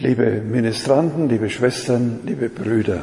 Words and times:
Liebe 0.00 0.42
Ministranten, 0.42 1.28
liebe 1.28 1.50
Schwestern, 1.50 2.20
liebe 2.24 2.48
Brüder, 2.48 3.02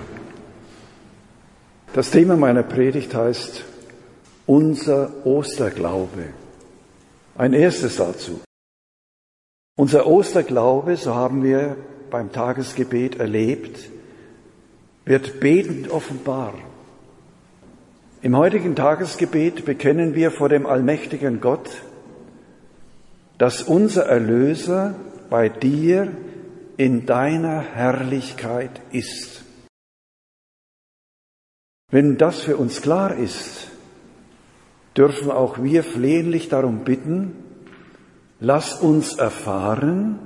das 1.91 2.09
Thema 2.09 2.37
meiner 2.37 2.63
Predigt 2.63 3.13
heißt 3.13 3.65
unser 4.45 5.25
Osterglaube. 5.25 6.27
Ein 7.37 7.51
erstes 7.51 7.97
dazu. 7.97 8.39
Unser 9.75 10.07
Osterglaube, 10.07 10.95
so 10.95 11.13
haben 11.13 11.43
wir 11.43 11.75
beim 12.09 12.31
Tagesgebet 12.31 13.19
erlebt, 13.19 13.89
wird 15.03 15.41
betend 15.41 15.91
offenbar. 15.91 16.53
Im 18.21 18.37
heutigen 18.37 18.73
Tagesgebet 18.73 19.65
bekennen 19.65 20.15
wir 20.15 20.31
vor 20.31 20.47
dem 20.47 20.65
allmächtigen 20.65 21.41
Gott, 21.41 21.69
dass 23.37 23.63
unser 23.63 24.05
Erlöser 24.05 24.95
bei 25.29 25.49
dir 25.49 26.13
in 26.77 27.05
deiner 27.05 27.61
Herrlichkeit 27.61 28.81
ist. 28.91 29.43
Wenn 31.91 32.17
das 32.17 32.41
für 32.41 32.57
uns 32.57 32.81
klar 32.81 33.15
ist, 33.15 33.67
dürfen 34.97 35.31
auch 35.31 35.61
wir 35.61 35.83
flehentlich 35.83 36.49
darum 36.49 36.83
bitten, 36.83 37.33
lass 38.39 38.81
uns 38.81 39.15
erfahren, 39.15 40.19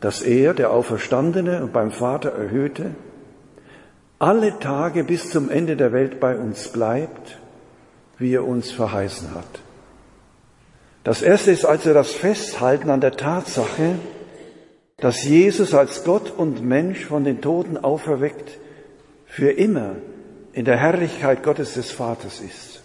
dass 0.00 0.22
er, 0.22 0.54
der 0.54 0.70
Auferstandene 0.70 1.62
und 1.62 1.72
beim 1.72 1.90
Vater 1.90 2.30
erhöhte, 2.30 2.94
alle 4.18 4.58
Tage 4.58 5.04
bis 5.04 5.30
zum 5.30 5.50
Ende 5.50 5.76
der 5.76 5.92
Welt 5.92 6.20
bei 6.20 6.36
uns 6.36 6.68
bleibt, 6.68 7.38
wie 8.18 8.34
er 8.34 8.46
uns 8.46 8.70
verheißen 8.70 9.34
hat. 9.34 9.60
Das 11.02 11.20
erste 11.20 11.50
ist 11.50 11.64
also 11.64 11.92
das 11.92 12.12
Festhalten 12.12 12.88
an 12.90 13.00
der 13.00 13.12
Tatsache, 13.12 13.96
dass 14.98 15.24
Jesus 15.24 15.74
als 15.74 16.04
Gott 16.04 16.30
und 16.30 16.64
Mensch 16.64 17.04
von 17.04 17.24
den 17.24 17.40
Toten 17.40 17.76
auferweckt 17.76 18.58
für 19.26 19.50
immer 19.50 19.96
in 20.52 20.64
der 20.64 20.76
Herrlichkeit 20.76 21.42
Gottes 21.42 21.74
des 21.74 21.90
Vaters 21.90 22.40
ist. 22.40 22.82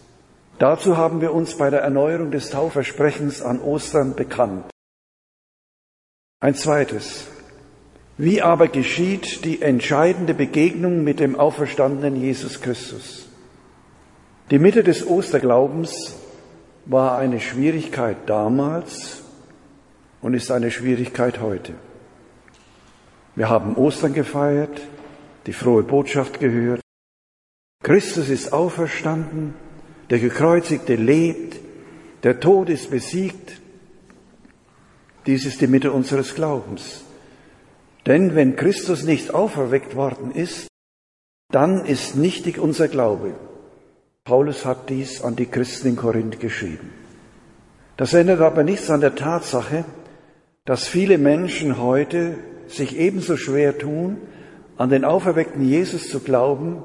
Dazu 0.57 0.97
haben 0.97 1.21
wir 1.21 1.33
uns 1.33 1.55
bei 1.55 1.69
der 1.69 1.81
Erneuerung 1.81 2.31
des 2.31 2.49
Taufversprechens 2.49 3.41
an 3.41 3.61
Ostern 3.61 4.15
bekannt. 4.15 4.65
Ein 6.41 6.55
zweites. 6.55 7.27
Wie 8.17 8.41
aber 8.41 8.67
geschieht 8.67 9.45
die 9.45 9.61
entscheidende 9.61 10.33
Begegnung 10.33 11.03
mit 11.03 11.19
dem 11.21 11.39
auferstandenen 11.39 12.17
Jesus 12.17 12.59
Christus? 12.59 13.29
Die 14.51 14.59
Mitte 14.59 14.83
des 14.83 15.07
Osterglaubens 15.07 16.15
war 16.85 17.17
eine 17.17 17.39
Schwierigkeit 17.39 18.17
damals 18.25 19.21
und 20.21 20.33
ist 20.33 20.51
eine 20.51 20.71
Schwierigkeit 20.71 21.39
heute. 21.39 21.75
Wir 23.39 23.47
haben 23.47 23.77
Ostern 23.77 24.13
gefeiert, 24.13 24.81
die 25.45 25.53
frohe 25.53 25.83
Botschaft 25.83 26.41
gehört. 26.41 26.81
Christus 27.81 28.27
ist 28.27 28.51
auferstanden, 28.51 29.53
der 30.09 30.19
Gekreuzigte 30.19 30.95
lebt, 30.95 31.57
der 32.23 32.41
Tod 32.41 32.67
ist 32.67 32.91
besiegt. 32.91 33.61
Dies 35.25 35.45
ist 35.45 35.61
die 35.61 35.67
Mitte 35.67 35.93
unseres 35.93 36.35
Glaubens. 36.35 37.05
Denn 38.05 38.35
wenn 38.35 38.57
Christus 38.57 39.03
nicht 39.03 39.33
auferweckt 39.33 39.95
worden 39.95 40.31
ist, 40.31 40.67
dann 41.49 41.85
ist 41.85 42.17
nichtig 42.17 42.59
unser 42.59 42.89
Glaube. 42.89 43.35
Paulus 44.25 44.65
hat 44.65 44.89
dies 44.89 45.23
an 45.23 45.37
die 45.37 45.45
Christen 45.45 45.87
in 45.87 45.95
Korinth 45.95 46.41
geschrieben. 46.41 46.91
Das 47.95 48.13
ändert 48.13 48.41
aber 48.41 48.65
nichts 48.65 48.89
an 48.89 48.99
der 48.99 49.15
Tatsache, 49.15 49.85
dass 50.65 50.89
viele 50.89 51.17
Menschen 51.17 51.77
heute 51.77 52.37
sich 52.71 52.97
ebenso 52.97 53.37
schwer 53.37 53.77
tun, 53.77 54.17
an 54.77 54.89
den 54.89 55.05
auferweckten 55.05 55.61
Jesus 55.61 56.09
zu 56.09 56.19
glauben, 56.19 56.81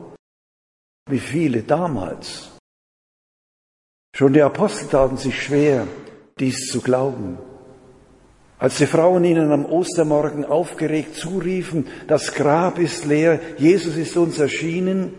wie 1.08 1.18
viele 1.18 1.62
damals. 1.62 2.50
Schon 4.16 4.32
die 4.32 4.42
Apostel 4.42 4.88
taten 4.88 5.16
sich 5.16 5.42
schwer, 5.42 5.86
dies 6.38 6.66
zu 6.70 6.80
glauben. 6.80 7.38
Als 8.58 8.78
die 8.78 8.86
Frauen 8.86 9.24
ihnen 9.24 9.52
am 9.52 9.66
Ostermorgen 9.66 10.44
aufgeregt 10.44 11.16
zuriefen, 11.16 11.88
das 12.06 12.32
Grab 12.34 12.78
ist 12.78 13.04
leer, 13.04 13.40
Jesus 13.58 13.96
ist 13.96 14.16
uns 14.16 14.38
erschienen, 14.38 15.14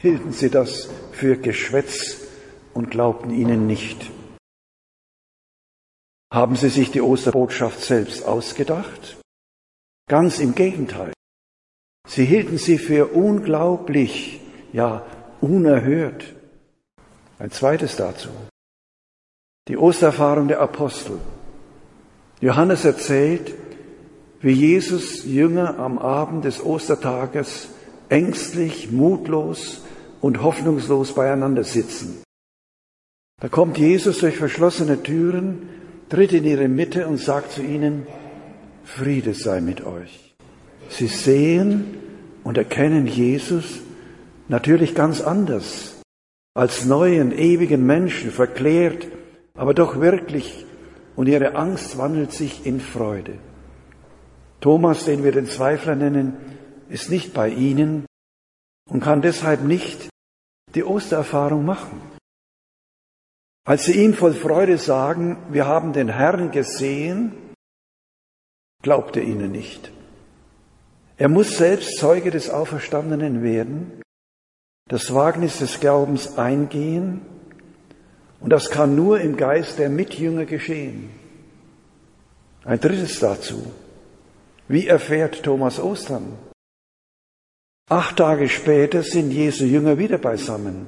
hielten 0.00 0.32
sie 0.32 0.50
das 0.50 0.88
für 1.12 1.36
Geschwätz 1.36 2.20
und 2.74 2.90
glaubten 2.90 3.30
ihnen 3.30 3.66
nicht. 3.66 4.10
Haben 6.32 6.56
sie 6.56 6.68
sich 6.68 6.90
die 6.90 7.00
Osterbotschaft 7.00 7.80
selbst 7.80 8.24
ausgedacht? 8.24 9.17
Ganz 10.08 10.38
im 10.38 10.54
Gegenteil. 10.54 11.12
Sie 12.08 12.24
hielten 12.24 12.56
sie 12.56 12.78
für 12.78 13.08
unglaublich, 13.08 14.40
ja 14.72 15.04
unerhört. 15.42 16.24
Ein 17.38 17.50
zweites 17.50 17.96
dazu. 17.96 18.30
Die 19.68 19.76
Ostererfahrung 19.76 20.48
der 20.48 20.60
Apostel. 20.60 21.20
Johannes 22.40 22.86
erzählt, 22.86 23.54
wie 24.40 24.52
Jesus 24.52 25.24
Jünger 25.24 25.78
am 25.78 25.98
Abend 25.98 26.46
des 26.46 26.64
Ostertages 26.64 27.68
ängstlich, 28.08 28.90
mutlos 28.90 29.84
und 30.22 30.42
hoffnungslos 30.42 31.14
beieinander 31.14 31.64
sitzen. 31.64 32.22
Da 33.40 33.48
kommt 33.48 33.76
Jesus 33.76 34.18
durch 34.18 34.38
verschlossene 34.38 35.02
Türen, 35.02 35.68
tritt 36.08 36.32
in 36.32 36.44
ihre 36.44 36.68
Mitte 36.68 37.06
und 37.06 37.18
sagt 37.18 37.52
zu 37.52 37.62
ihnen, 37.62 38.06
Friede 38.88 39.34
sei 39.34 39.60
mit 39.60 39.84
euch. 39.84 40.34
Sie 40.88 41.08
sehen 41.08 41.98
und 42.42 42.56
erkennen 42.56 43.06
Jesus 43.06 43.80
natürlich 44.48 44.94
ganz 44.94 45.20
anders 45.20 46.00
als 46.54 46.86
neuen, 46.86 47.30
ewigen 47.30 47.84
Menschen, 47.84 48.30
verklärt, 48.30 49.06
aber 49.54 49.74
doch 49.74 50.00
wirklich, 50.00 50.64
und 51.14 51.28
ihre 51.28 51.54
Angst 51.54 51.98
wandelt 51.98 52.32
sich 52.32 52.64
in 52.64 52.80
Freude. 52.80 53.38
Thomas, 54.60 55.04
den 55.04 55.22
wir 55.22 55.32
den 55.32 55.46
Zweifler 55.46 55.94
nennen, 55.94 56.36
ist 56.88 57.10
nicht 57.10 57.34
bei 57.34 57.50
ihnen 57.50 58.06
und 58.90 59.00
kann 59.00 59.20
deshalb 59.20 59.62
nicht 59.62 60.08
die 60.74 60.82
Ostererfahrung 60.82 61.64
machen. 61.64 62.00
Als 63.64 63.84
sie 63.84 64.02
ihm 64.02 64.14
voll 64.14 64.32
Freude 64.32 64.78
sagen, 64.78 65.36
wir 65.50 65.66
haben 65.66 65.92
den 65.92 66.08
Herrn 66.08 66.50
gesehen, 66.50 67.47
glaubt 68.82 69.16
er 69.16 69.22
ihnen 69.22 69.52
nicht. 69.52 69.90
Er 71.16 71.28
muss 71.28 71.56
selbst 71.56 71.98
Zeuge 71.98 72.30
des 72.30 72.48
Auferstandenen 72.48 73.42
werden, 73.42 74.02
das 74.88 75.12
Wagnis 75.12 75.58
des 75.58 75.80
Glaubens 75.80 76.38
eingehen, 76.38 77.22
und 78.40 78.50
das 78.50 78.70
kann 78.70 78.94
nur 78.94 79.20
im 79.20 79.36
Geist 79.36 79.78
der 79.80 79.90
Mitjünger 79.90 80.44
geschehen. 80.44 81.10
Ein 82.64 82.78
drittes 82.78 83.18
dazu. 83.18 83.72
Wie 84.68 84.86
erfährt 84.86 85.42
Thomas 85.42 85.80
Ostern? 85.80 86.38
Acht 87.90 88.16
Tage 88.18 88.48
später 88.48 89.02
sind 89.02 89.32
Jesu 89.32 89.64
Jünger 89.64 89.98
wieder 89.98 90.18
beisammen. 90.18 90.86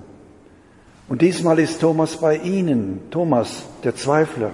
Und 1.09 1.23
diesmal 1.23 1.59
ist 1.59 1.81
Thomas 1.81 2.19
bei 2.19 2.37
ihnen, 2.37 3.11
Thomas, 3.11 3.65
der 3.83 3.97
Zweifler 3.97 4.53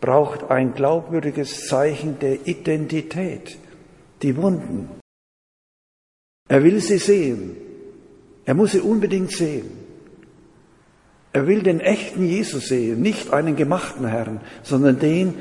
braucht 0.00 0.50
ein 0.50 0.74
glaubwürdiges 0.74 1.66
Zeichen 1.66 2.18
der 2.18 2.46
Identität, 2.46 3.58
die 4.22 4.36
Wunden. 4.36 4.88
Er 6.48 6.64
will 6.64 6.80
sie 6.80 6.98
sehen. 6.98 7.56
Er 8.44 8.54
muss 8.54 8.72
sie 8.72 8.80
unbedingt 8.80 9.30
sehen. 9.30 9.70
Er 11.32 11.46
will 11.46 11.62
den 11.62 11.80
echten 11.80 12.24
Jesus 12.24 12.68
sehen, 12.68 13.02
nicht 13.02 13.32
einen 13.32 13.54
gemachten 13.54 14.06
Herrn, 14.06 14.40
sondern 14.62 14.98
den, 14.98 15.34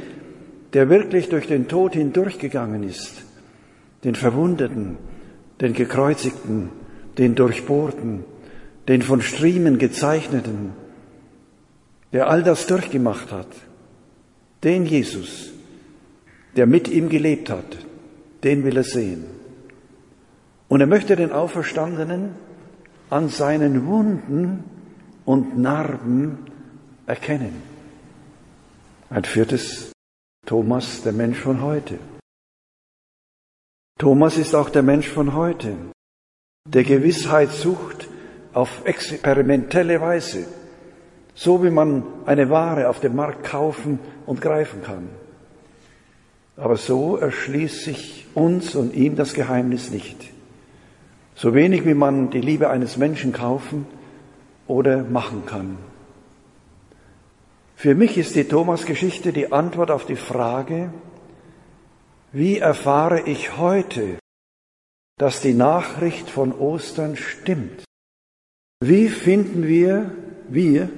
der 0.73 0.89
wirklich 0.89 1.29
durch 1.29 1.47
den 1.47 1.67
Tod 1.67 1.93
hindurchgegangen 1.93 2.83
ist, 2.83 3.23
den 4.03 4.13
Verwundeten, 4.13 4.97
den 5.62 5.73
Gekreuzigten, 5.73 6.69
den 7.17 7.33
Durchbohrten, 7.33 8.23
den 8.88 9.01
von 9.01 9.21
Striemen 9.21 9.79
gezeichneten, 9.79 10.73
der 12.13 12.29
all 12.29 12.44
das 12.44 12.67
durchgemacht 12.67 13.31
hat 13.31 13.47
den 14.63 14.85
Jesus, 14.85 15.51
der 16.56 16.65
mit 16.65 16.88
ihm 16.88 17.09
gelebt 17.09 17.50
hat, 17.50 17.85
den 18.44 18.63
will 18.63 18.77
er 18.77 18.83
sehen. 18.83 19.25
Und 20.67 20.81
er 20.81 20.88
möchte 20.88 21.15
den 21.15 21.31
Auferstandenen 21.31 22.35
an 23.09 23.29
seinen 23.29 23.88
Wunden 23.88 24.63
und 25.25 25.57
Narben 25.57 26.39
erkennen. 27.06 27.61
Ein 29.09 29.23
viertes, 29.23 29.91
Thomas, 30.45 31.01
der 31.01 31.13
Mensch 31.13 31.39
von 31.39 31.62
heute. 31.62 31.97
Thomas 33.97 34.38
ist 34.38 34.53
auch 34.55 34.69
der 34.69 34.83
Mensch 34.83 35.07
von 35.07 35.33
heute, 35.33 35.75
der 36.67 36.83
Gewissheit 36.83 37.50
sucht 37.51 38.07
auf 38.53 38.85
experimentelle 38.85 40.00
Weise 40.00 40.45
so 41.39 41.63
wie 41.63 41.69
man 41.69 42.03
eine 42.25 42.50
Ware 42.50 42.89
auf 42.89 43.00
dem 43.00 43.15
Markt 43.15 43.45
kaufen 43.45 43.97
und 44.25 44.41
greifen 44.41 44.83
kann. 44.83 45.07
Aber 46.57 46.75
so 46.75 47.15
erschließt 47.15 47.81
sich 47.81 48.27
uns 48.36 48.75
und 48.75 48.94
ihm 48.94 49.15
das 49.15 49.33
Geheimnis 49.33 49.89
nicht. 49.89 50.18
So 51.36 51.53
wenig 51.53 51.86
wie 51.86 51.94
man 51.94 52.30
die 52.30 52.41
Liebe 52.41 52.69
eines 52.69 52.97
Menschen 52.97 53.31
kaufen 53.31 53.88
oder 54.68 55.03
machen 55.03 55.45
kann. 55.45 55.77
Für 57.77 57.95
mich 57.95 58.18
ist 58.18 58.36
die 58.36 58.44
Thomas-Geschichte 58.44 59.31
die 59.31 59.53
Antwort 59.53 59.91
auf 59.91 60.06
die 60.06 60.18
Frage, 60.18 60.91
wie 62.33 62.57
erfahre 62.57 63.21
ich 63.21 63.56
heute, 63.56 64.19
dass 65.18 65.39
die 65.39 65.53
Nachricht 65.53 66.30
von 66.30 66.51
Ostern 66.51 67.15
stimmt? 67.15 67.86
Wie 68.81 69.07
finden 69.07 69.65
wir, 69.65 70.12
wir, 70.50 70.89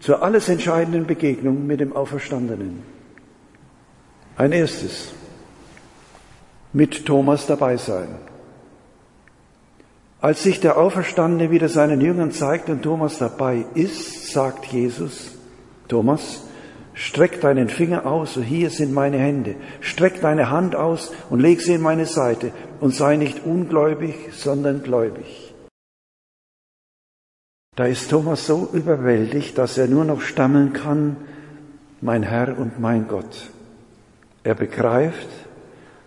zur 0.00 0.22
alles 0.22 0.48
entscheidenden 0.48 1.06
Begegnung 1.06 1.66
mit 1.66 1.80
dem 1.80 1.94
Auferstandenen? 1.94 2.82
Ein 4.36 4.52
erstes, 4.52 5.12
mit 6.72 7.06
Thomas 7.06 7.46
dabei 7.46 7.76
sein. 7.76 8.08
Als 10.20 10.42
sich 10.42 10.60
der 10.60 10.78
Auferstandene 10.78 11.50
wieder 11.50 11.68
seinen 11.68 12.00
Jüngern 12.00 12.32
zeigt 12.32 12.68
und 12.68 12.82
Thomas 12.82 13.18
dabei 13.18 13.64
ist, 13.74 14.32
sagt 14.32 14.66
Jesus, 14.66 15.36
Thomas, 15.86 16.42
streck 16.92 17.40
deinen 17.40 17.68
Finger 17.68 18.04
aus 18.04 18.36
und 18.36 18.42
hier 18.42 18.70
sind 18.70 18.92
meine 18.92 19.18
Hände. 19.18 19.54
Streck 19.80 20.20
deine 20.20 20.50
Hand 20.50 20.74
aus 20.74 21.12
und 21.30 21.38
leg 21.38 21.60
sie 21.60 21.74
in 21.74 21.82
meine 21.82 22.06
Seite 22.06 22.50
und 22.80 22.94
sei 22.94 23.16
nicht 23.16 23.44
ungläubig, 23.44 24.14
sondern 24.32 24.82
gläubig. 24.82 25.47
Da 27.78 27.86
ist 27.86 28.10
Thomas 28.10 28.44
so 28.44 28.68
überwältigt, 28.72 29.56
dass 29.56 29.78
er 29.78 29.86
nur 29.86 30.04
noch 30.04 30.20
stammeln 30.20 30.72
kann, 30.72 31.16
mein 32.00 32.24
Herr 32.24 32.58
und 32.58 32.80
mein 32.80 33.06
Gott. 33.06 33.52
Er 34.42 34.56
begreift, 34.56 35.28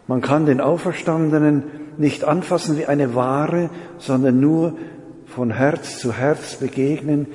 man 0.05 0.19
kann 0.19 0.45
den 0.45 0.59
Auferstandenen 0.59 1.63
nicht 1.95 2.25
anfassen 2.25 2.77
wie 2.77 2.87
eine 2.87 3.15
Ware, 3.15 3.69
sondern 3.99 4.41
nur 4.41 4.77
von 5.27 5.51
Herz 5.51 5.97
zu 5.97 6.11
Herz 6.11 6.55
begegnen, 6.55 7.25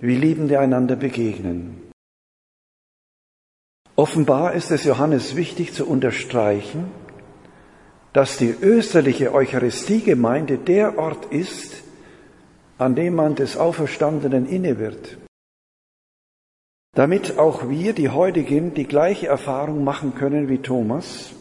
wie 0.00 0.16
Liebende 0.16 0.58
einander 0.58 0.96
begegnen. 0.96 1.76
Offenbar 3.94 4.54
ist 4.54 4.70
es 4.70 4.84
Johannes 4.84 5.36
wichtig 5.36 5.74
zu 5.74 5.86
unterstreichen, 5.86 6.86
dass 8.14 8.38
die 8.38 8.54
österliche 8.58 9.34
Eucharistiegemeinde 9.34 10.56
der 10.56 10.96
Ort 10.96 11.26
ist, 11.26 11.82
an 12.82 12.94
dem 12.94 13.14
man 13.14 13.34
des 13.34 13.56
Auferstandenen 13.56 14.46
inne 14.46 14.78
wird. 14.78 15.18
Damit 16.94 17.38
auch 17.38 17.68
wir, 17.68 17.94
die 17.94 18.10
heutigen, 18.10 18.74
die 18.74 18.86
gleiche 18.86 19.28
Erfahrung 19.28 19.82
machen 19.84 20.14
können 20.14 20.48
wie 20.48 20.58
Thomas, 20.58 21.32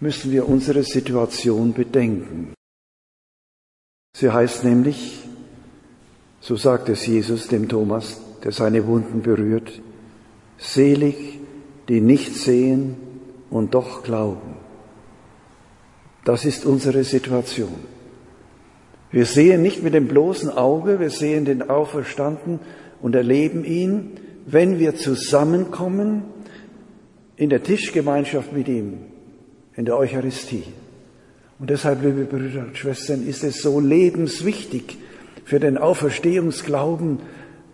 müssen 0.00 0.32
wir 0.32 0.48
unsere 0.48 0.82
Situation 0.82 1.72
bedenken. 1.72 2.54
Sie 4.16 4.30
heißt 4.30 4.64
nämlich, 4.64 5.20
so 6.40 6.56
sagt 6.56 6.88
es 6.88 7.06
Jesus 7.06 7.46
dem 7.48 7.68
Thomas, 7.68 8.20
der 8.42 8.52
seine 8.52 8.86
Wunden 8.86 9.22
berührt, 9.22 9.80
selig, 10.58 11.38
die 11.88 12.00
nicht 12.00 12.34
sehen 12.34 12.96
und 13.50 13.74
doch 13.74 14.02
glauben. 14.02 14.56
Das 16.24 16.44
ist 16.44 16.64
unsere 16.64 17.04
Situation. 17.04 17.93
Wir 19.14 19.26
sehen 19.26 19.62
nicht 19.62 19.80
mit 19.84 19.94
dem 19.94 20.08
bloßen 20.08 20.50
Auge, 20.50 20.98
wir 20.98 21.08
sehen 21.08 21.44
den 21.44 21.70
Auferstanden 21.70 22.58
und 23.00 23.14
erleben 23.14 23.64
ihn, 23.64 24.14
wenn 24.44 24.80
wir 24.80 24.96
zusammenkommen 24.96 26.24
in 27.36 27.48
der 27.48 27.62
Tischgemeinschaft 27.62 28.52
mit 28.52 28.66
ihm, 28.66 28.98
in 29.76 29.84
der 29.84 29.96
Eucharistie. 29.96 30.64
Und 31.60 31.70
deshalb, 31.70 32.02
liebe 32.02 32.24
Brüder 32.24 32.62
und 32.62 32.76
Schwestern, 32.76 33.24
ist 33.24 33.44
es 33.44 33.62
so 33.62 33.78
lebenswichtig 33.78 34.98
für 35.44 35.60
den 35.60 35.78
Auferstehungsglauben, 35.78 37.20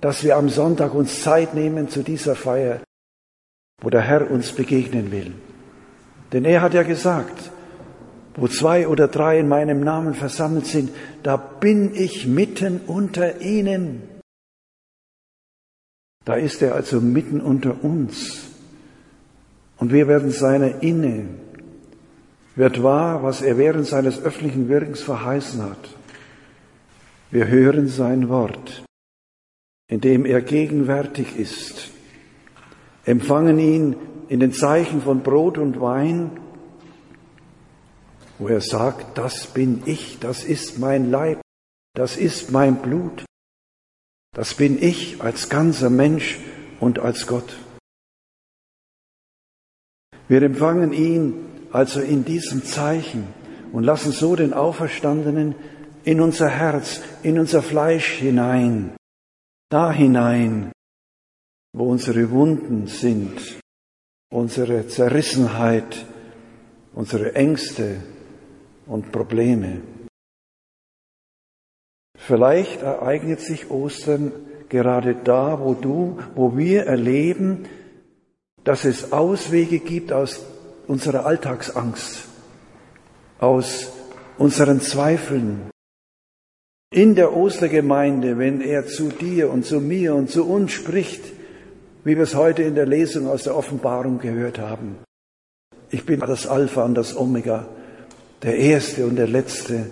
dass 0.02 0.22
wir 0.22 0.36
am 0.36 0.50
Sonntag 0.50 0.92
uns 0.92 1.22
Zeit 1.22 1.54
nehmen 1.54 1.88
zu 1.88 2.02
dieser 2.02 2.34
Feier, 2.34 2.82
wo 3.80 3.88
der 3.88 4.02
Herr 4.02 4.30
uns 4.30 4.52
begegnen 4.52 5.10
will. 5.10 5.32
Denn 6.34 6.44
er 6.44 6.60
hat 6.60 6.74
ja 6.74 6.82
gesagt, 6.82 7.50
wo 8.36 8.48
zwei 8.48 8.88
oder 8.88 9.08
drei 9.08 9.38
in 9.38 9.48
meinem 9.48 9.80
Namen 9.80 10.14
versammelt 10.14 10.66
sind, 10.66 10.90
da 11.22 11.36
bin 11.36 11.94
ich 11.94 12.26
mitten 12.26 12.80
unter 12.86 13.40
ihnen. 13.40 14.02
Da 16.24 16.34
ist 16.34 16.62
er 16.62 16.74
also 16.74 17.00
mitten 17.00 17.40
unter 17.40 17.82
uns. 17.82 18.46
Und 19.78 19.92
wir 19.92 20.06
werden 20.06 20.30
seiner 20.30 20.82
inne. 20.82 21.26
Wird 22.54 22.82
wahr, 22.82 23.22
was 23.22 23.40
er 23.40 23.56
während 23.56 23.86
seines 23.86 24.22
öffentlichen 24.22 24.68
Wirkens 24.68 25.00
verheißen 25.00 25.62
hat. 25.62 25.88
Wir 27.30 27.46
hören 27.48 27.88
sein 27.88 28.28
Wort, 28.28 28.84
in 29.88 30.00
dem 30.00 30.26
er 30.26 30.42
gegenwärtig 30.42 31.36
ist, 31.38 31.90
empfangen 33.04 33.58
ihn 33.58 33.96
in 34.28 34.40
den 34.40 34.52
Zeichen 34.52 35.00
von 35.00 35.22
Brot 35.22 35.56
und 35.56 35.80
Wein, 35.80 36.32
wo 38.40 38.48
er 38.48 38.62
sagt, 38.62 39.18
das 39.18 39.48
bin 39.48 39.82
ich, 39.84 40.18
das 40.18 40.44
ist 40.44 40.78
mein 40.78 41.10
Leib, 41.10 41.42
das 41.94 42.16
ist 42.16 42.50
mein 42.50 42.80
Blut, 42.80 43.26
das 44.34 44.54
bin 44.54 44.82
ich 44.82 45.20
als 45.22 45.50
ganzer 45.50 45.90
Mensch 45.90 46.38
und 46.80 46.98
als 46.98 47.26
Gott. 47.26 47.54
Wir 50.26 50.40
empfangen 50.42 50.94
ihn 50.94 51.68
also 51.70 52.00
in 52.00 52.24
diesem 52.24 52.64
Zeichen 52.64 53.26
und 53.72 53.84
lassen 53.84 54.10
so 54.10 54.34
den 54.36 54.54
Auferstandenen 54.54 55.54
in 56.04 56.22
unser 56.22 56.48
Herz, 56.48 57.02
in 57.22 57.38
unser 57.38 57.62
Fleisch 57.62 58.14
hinein, 58.14 58.96
da 59.68 59.92
hinein, 59.92 60.72
wo 61.74 61.90
unsere 61.90 62.30
Wunden 62.30 62.86
sind, 62.86 63.60
unsere 64.32 64.88
Zerrissenheit, 64.88 66.06
unsere 66.94 67.34
Ängste 67.34 68.00
und 68.90 69.12
Probleme. 69.12 69.80
Vielleicht 72.18 72.82
ereignet 72.82 73.40
sich 73.40 73.70
Ostern 73.70 74.32
gerade 74.68 75.14
da, 75.14 75.60
wo 75.60 75.74
du, 75.74 76.18
wo 76.34 76.56
wir 76.56 76.84
erleben, 76.84 77.66
dass 78.64 78.84
es 78.84 79.12
Auswege 79.12 79.78
gibt 79.78 80.12
aus 80.12 80.44
unserer 80.86 81.24
Alltagsangst, 81.24 82.24
aus 83.38 83.92
unseren 84.38 84.80
Zweifeln. 84.80 85.70
In 86.92 87.14
der 87.14 87.34
Ostergemeinde, 87.34 88.38
wenn 88.38 88.60
er 88.60 88.86
zu 88.86 89.08
dir 89.08 89.50
und 89.50 89.64
zu 89.64 89.80
mir 89.80 90.14
und 90.14 90.28
zu 90.28 90.44
uns 90.48 90.72
spricht, 90.72 91.24
wie 92.04 92.16
wir 92.16 92.24
es 92.24 92.34
heute 92.34 92.64
in 92.64 92.74
der 92.74 92.86
Lesung 92.86 93.28
aus 93.28 93.44
der 93.44 93.56
Offenbarung 93.56 94.18
gehört 94.18 94.58
haben. 94.58 94.98
Ich 95.90 96.04
bin 96.04 96.20
das 96.20 96.46
Alpha 96.46 96.84
und 96.84 96.94
das 96.94 97.16
Omega, 97.16 97.68
der 98.42 98.56
Erste 98.56 99.06
und 99.06 99.16
der 99.16 99.28
Letzte, 99.28 99.90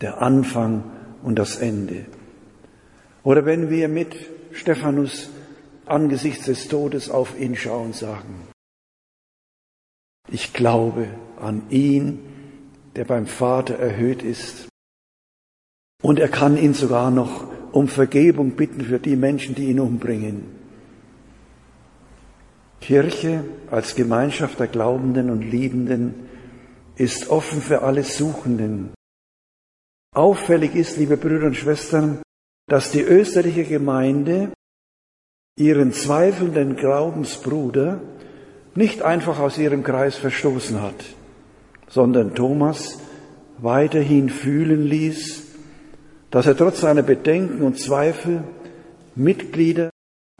der 0.00 0.22
Anfang 0.22 0.84
und 1.22 1.38
das 1.38 1.56
Ende. 1.56 2.06
Oder 3.22 3.44
wenn 3.44 3.70
wir 3.70 3.88
mit 3.88 4.16
Stephanus 4.52 5.30
angesichts 5.86 6.46
des 6.46 6.68
Todes 6.68 7.10
auf 7.10 7.38
ihn 7.38 7.56
schauen, 7.56 7.92
sagen, 7.92 8.48
ich 10.30 10.52
glaube 10.52 11.08
an 11.40 11.62
ihn, 11.70 12.20
der 12.96 13.04
beim 13.04 13.26
Vater 13.26 13.78
erhöht 13.78 14.22
ist. 14.22 14.68
Und 16.02 16.18
er 16.18 16.28
kann 16.28 16.56
ihn 16.56 16.74
sogar 16.74 17.10
noch 17.10 17.46
um 17.72 17.88
Vergebung 17.88 18.52
bitten 18.52 18.82
für 18.82 18.98
die 18.98 19.16
Menschen, 19.16 19.54
die 19.54 19.66
ihn 19.66 19.80
umbringen. 19.80 20.44
Kirche 22.80 23.44
als 23.70 23.94
Gemeinschaft 23.94 24.58
der 24.58 24.66
Glaubenden 24.66 25.30
und 25.30 25.42
Liebenden 25.42 26.14
ist 26.96 27.30
offen 27.30 27.60
für 27.60 27.82
alle 27.82 28.04
Suchenden, 28.04 28.92
Auffällig 30.14 30.74
ist, 30.74 30.98
liebe 30.98 31.16
Brüder 31.16 31.46
und 31.46 31.56
Schwestern, 31.56 32.20
dass 32.68 32.90
die 32.90 33.00
österliche 33.00 33.64
Gemeinde 33.64 34.52
ihren 35.56 35.92
zweifelnden 35.94 36.76
Glaubensbruder 36.76 38.00
nicht 38.74 39.00
einfach 39.00 39.38
aus 39.38 39.56
ihrem 39.56 39.82
Kreis 39.82 40.16
verstoßen 40.16 40.82
hat, 40.82 41.02
sondern 41.88 42.34
Thomas 42.34 42.98
weiterhin 43.56 44.28
fühlen 44.28 44.84
ließ, 44.84 45.44
dass 46.30 46.46
er 46.46 46.58
trotz 46.58 46.80
seiner 46.80 47.02
Bedenken 47.02 47.62
und 47.62 47.80
Zweifel 47.80 48.44
Mitglieder 49.14 49.88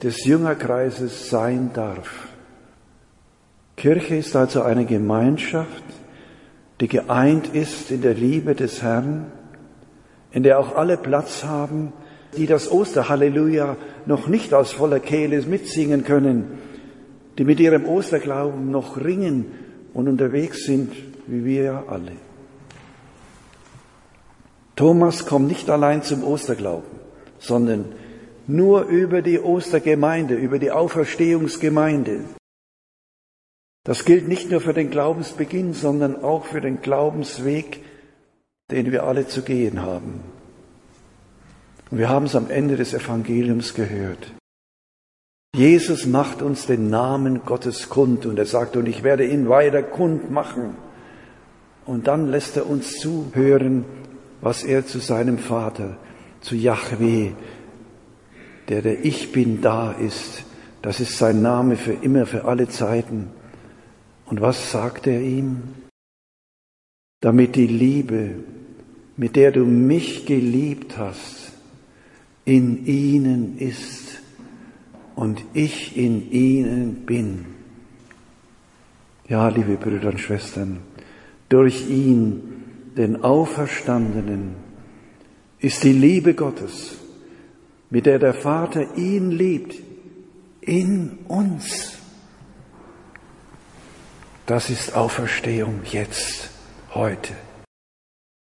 des 0.03 0.25
Jüngerkreises 0.27 1.31
sein 1.31 1.71
darf. 1.73 2.29
Kirche 3.77 4.17
ist 4.17 4.37
also 4.37 4.63
eine 4.63 4.85
Gemeinschaft, 4.85 5.85
die 6.81 6.89
geeint 6.89 7.55
ist 7.55 7.91
in 7.91 8.03
der 8.03 8.15
Liebe 8.15 8.55
des 8.55 8.83
Herrn, 8.83 9.31
in 10.33 10.43
der 10.43 10.59
auch 10.59 10.75
alle 10.75 10.97
Platz 10.97 11.45
haben, 11.45 11.93
die 12.37 12.47
das 12.47 12.71
Osterhalleluja 12.71 13.77
noch 14.07 14.27
nicht 14.27 14.55
aus 14.55 14.73
voller 14.73 15.01
Kehle 15.01 15.41
mitsingen 15.43 16.05
können, 16.05 16.59
die 17.39 17.45
mit 17.45 17.61
ihrem 17.61 17.87
Osterglauben 17.87 18.71
noch 18.71 18.97
ringen 18.97 19.47
und 19.93 20.09
unterwegs 20.09 20.65
sind, 20.65 20.93
wie 21.27 21.45
wir 21.45 21.63
ja 21.63 21.85
alle. 21.89 22.13
Thomas 24.77 25.27
kommt 25.27 25.49
nicht 25.49 25.69
allein 25.69 26.03
zum 26.03 26.25
Osterglauben, 26.25 26.99
sondern 27.39 27.85
nur 28.47 28.87
über 28.87 29.23
die 29.23 29.39
Ostergemeinde, 29.39 30.35
über 30.35 30.59
die 30.59 30.71
Auferstehungsgemeinde. 30.71 32.25
Das 33.85 34.05
gilt 34.05 34.29
nicht 34.29 34.51
nur 34.51 34.61
für 34.61 34.75
den 34.75 34.91
Glaubensbeginn, 34.91 35.73
sondern 35.73 36.23
auch 36.23 36.45
für 36.45 36.61
den 36.61 36.81
Glaubensweg, 36.83 37.83
den 38.71 38.93
wir 38.93 39.05
alle 39.05 39.27
zu 39.27 39.43
gehen 39.43 39.83
haben. 39.83 40.21
Und 41.91 41.99
wir 41.99 42.09
haben 42.09 42.27
es 42.27 42.37
am 42.37 42.49
Ende 42.49 42.77
des 42.77 42.95
Evangeliums 42.95 43.75
gehört. 43.75 44.33
Jesus 45.55 46.07
macht 46.07 46.41
uns 46.41 46.67
den 46.67 46.89
Namen 46.89 47.45
Gottes 47.45 47.91
kund 47.91 48.25
und 48.25 48.39
er 48.39 48.47
sagt, 48.47 48.77
und 48.77 48.89
ich 48.89 49.03
werde 49.03 49.27
ihn 49.27 49.49
weiter 49.49 49.83
kund 49.83 50.31
machen. 50.31 50.77
Und 51.85 52.07
dann 52.07 52.29
lässt 52.29 52.57
er 52.57 52.71
uns 52.71 52.99
zuhören, 53.01 53.85
was 54.41 54.65
er 54.65 54.87
zu 54.87 54.99
seinem 55.01 55.39
Vater, 55.39 55.99
zu 56.41 56.55
Yahweh, 56.55 57.33
der 58.69 58.81
der 58.81 59.05
Ich 59.05 59.33
bin 59.33 59.61
da 59.61 59.93
ist. 59.93 60.45
Das 60.81 61.01
ist 61.01 61.19
sein 61.19 61.43
Name 61.43 61.77
für 61.77 61.93
immer, 61.93 62.25
für 62.25 62.47
alle 62.47 62.69
Zeiten. 62.69 63.31
Und 64.27 64.41
was 64.41 64.71
sagt 64.71 65.07
er 65.07 65.21
ihm? 65.21 65.63
Damit 67.21 67.57
die 67.57 67.67
Liebe, 67.67 68.37
mit 69.17 69.37
der 69.37 69.53
du 69.53 69.65
mich 69.65 70.27
geliebt 70.27 70.97
hast, 70.97 71.53
in 72.45 72.87
ihnen 72.87 73.59
ist 73.59 74.21
und 75.15 75.45
ich 75.55 75.97
in 75.97 76.31
ihnen 76.33 77.07
bin. 77.07 77.47
Ja, 79.29 79.49
liebe 79.49 79.77
Brüder 79.77 80.09
und 80.09 80.21
Schwestern, 80.21 80.81
durch 81.49 81.89
ihn, 81.89 82.65
den 82.97 83.23
Auferstandenen, 83.23 84.57
ist 85.61 85.85
die 85.85 85.93
Liebe 85.93 86.35
Gottes, 86.35 86.97
mit 87.89 88.07
der 88.07 88.19
der 88.19 88.35
Vater 88.35 88.97
ihn 88.97 89.31
liebt, 89.31 89.77
in 90.61 91.19
uns. 91.29 92.02
Das 94.53 94.69
ist 94.69 94.95
Auferstehung 94.95 95.81
jetzt, 95.91 96.51
heute. 96.95 97.33